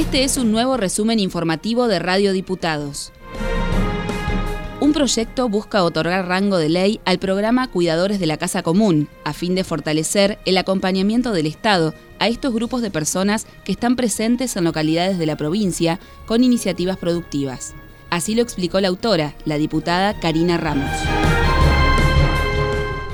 [0.00, 3.12] Este es un nuevo resumen informativo de Radio Diputados.
[4.80, 9.34] Un proyecto busca otorgar rango de ley al programa Cuidadores de la Casa Común, a
[9.34, 14.56] fin de fortalecer el acompañamiento del Estado a estos grupos de personas que están presentes
[14.56, 17.74] en localidades de la provincia con iniciativas productivas.
[18.08, 20.90] Así lo explicó la autora, la diputada Karina Ramos.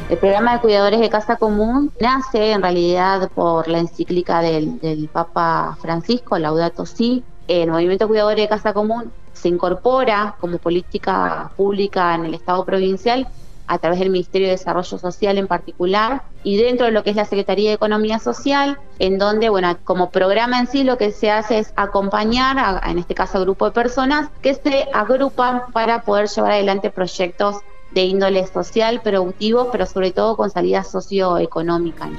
[0.09, 5.77] El programa de cuidadores de casa común nace en realidad por la encíclica del, Papa
[5.81, 7.25] Francisco, Laudato Si.
[7.49, 13.27] El movimiento cuidadores de casa común se incorpora como política pública en el Estado provincial
[13.67, 17.17] a través del Ministerio de Desarrollo Social en particular y dentro de lo que es
[17.17, 21.33] la Secretaría de Economía Social, en donde, bueno, como programa en sí lo que se
[21.33, 26.03] hace es acompañar, a, en este caso, a grupo de personas que se agrupan para
[26.03, 27.57] poder llevar adelante proyectos
[27.97, 32.11] de índole social, productivo, pero sobre todo con salida socioeconómica.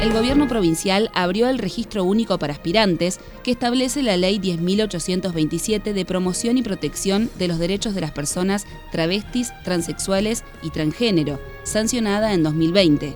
[0.00, 6.04] El gobierno provincial abrió el registro único para aspirantes que establece la ley 10.827 de
[6.06, 12.42] promoción y protección de los derechos de las personas travestis, transexuales y transgénero, sancionada en
[12.42, 13.12] 2020.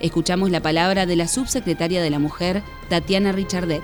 [0.00, 3.82] Escuchamos la palabra de la subsecretaria de la Mujer, Tatiana Richardet.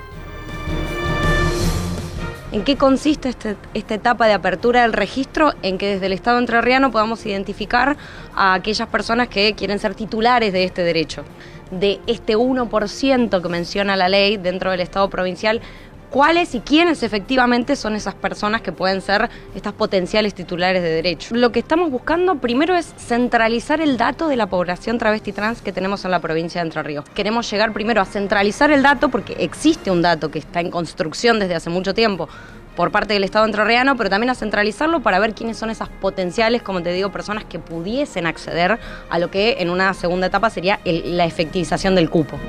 [2.51, 5.53] ¿En qué consiste este, esta etapa de apertura del registro?
[5.61, 7.95] En que desde el Estado entrerriano podamos identificar
[8.35, 11.23] a aquellas personas que quieren ser titulares de este derecho.
[11.69, 15.61] De este 1% que menciona la ley dentro del Estado provincial,
[16.09, 21.35] cuáles y quiénes efectivamente son esas personas que pueden ser estas potenciales titulares de derecho.
[21.35, 25.71] Lo que estamos buscando primero es centralizar el dato de la población travesti trans que
[25.71, 27.05] tenemos en la provincia de Entre Ríos.
[27.13, 31.39] Queremos llegar primero a centralizar el dato porque existe un dato que está en construcción
[31.39, 32.29] desde hace mucho tiempo
[32.75, 36.61] por parte del Estado entrerriano, pero también a centralizarlo para ver quiénes son esas potenciales,
[36.61, 40.79] como te digo, personas que pudiesen acceder a lo que en una segunda etapa sería
[40.85, 42.39] la efectivización del cupo.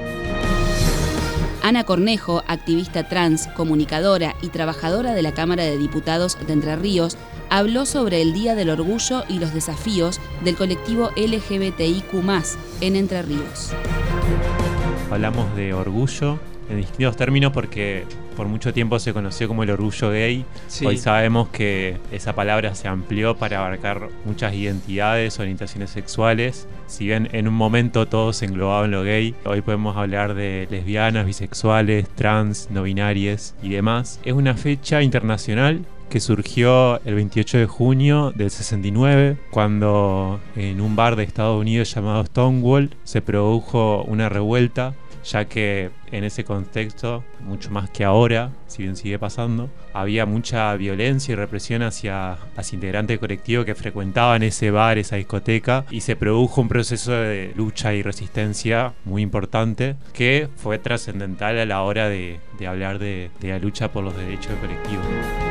[1.63, 7.19] Ana Cornejo, activista trans, comunicadora y trabajadora de la Cámara de Diputados de Entre Ríos,
[7.51, 12.15] habló sobre el Día del Orgullo y los desafíos del colectivo LGBTIQ
[12.81, 13.73] en Entre Ríos.
[15.11, 16.39] Hablamos de orgullo
[16.71, 18.05] en distintos términos porque
[18.37, 20.45] por mucho tiempo se conoció como el orgullo gay.
[20.85, 26.67] Hoy sabemos que esa palabra se amplió para abarcar muchas identidades, orientaciones sexuales.
[26.87, 31.27] Si bien en un momento todos se englobaban lo gay, hoy podemos hablar de lesbianas,
[31.27, 34.21] bisexuales, trans, no binarias y demás.
[34.25, 40.97] Es una fecha internacional que surgió el 28 de junio del 69, cuando en un
[40.97, 44.95] bar de Estados Unidos llamado Stonewall se produjo una revuelta
[45.25, 50.75] ya que en ese contexto, mucho más que ahora, si bien sigue pasando, había mucha
[50.77, 56.01] violencia y represión hacia las integrantes del colectivo que frecuentaban ese bar, esa discoteca, y
[56.01, 61.83] se produjo un proceso de lucha y resistencia muy importante que fue trascendental a la
[61.83, 65.50] hora de, hablar de, de la lucha por los derechos del colectivo.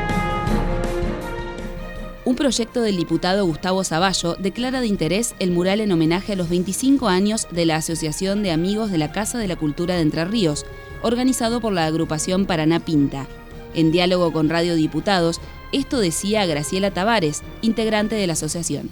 [2.30, 6.48] Un proyecto del diputado Gustavo Zavallo declara de interés el mural en homenaje a los
[6.48, 10.24] 25 años de la Asociación de Amigos de la Casa de la Cultura de Entre
[10.24, 10.64] Ríos,
[11.02, 13.26] organizado por la agrupación Paraná Pinta.
[13.74, 15.40] En diálogo con Radio Diputados,
[15.72, 18.90] esto decía Graciela Tavares, integrante de la asociación.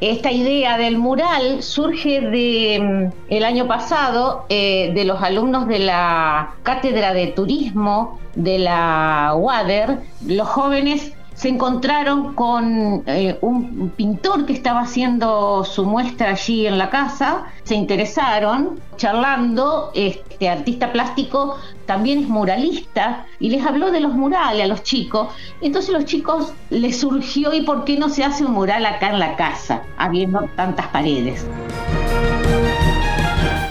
[0.00, 5.80] Esta idea del mural surge de mm, el año pasado eh, de los alumnos de
[5.80, 9.98] la cátedra de turismo de la UADER.
[10.24, 16.78] Los jóvenes se encontraron con eh, un pintor que estaba haciendo su muestra allí en
[16.78, 21.56] la casa, se interesaron, charlando, este artista plástico
[21.86, 25.28] también es muralista y les habló de los murales a los chicos.
[25.60, 29.18] Entonces los chicos les surgió, ¿y por qué no se hace un mural acá en
[29.18, 31.46] la casa, habiendo tantas paredes?